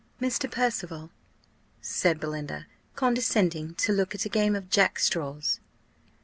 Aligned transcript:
"Mr. 0.19 0.49
Percival," 0.49 1.11
said 1.79 2.19
Belinda, 2.19 2.65
"condescending 2.95 3.75
to 3.75 3.93
look 3.93 4.15
at 4.15 4.25
a 4.25 4.29
game 4.29 4.55
of 4.55 4.67
jack 4.67 4.97
straws!" 4.97 5.59